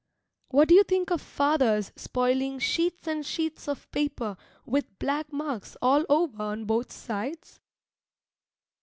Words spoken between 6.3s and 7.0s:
on both